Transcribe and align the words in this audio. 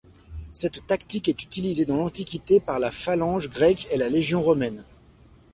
Cette 0.51 0.87
tactique 0.87 1.29
est 1.29 1.43
utilisée 1.43 1.85
dans 1.85 1.97
l'Antiquité 1.97 2.59
par 2.59 2.79
la 2.79 2.89
phalange 2.89 3.51
grecque 3.51 3.87
et 3.91 3.97
la 3.97 4.09
légion 4.09 4.41
romaine. 4.41 4.83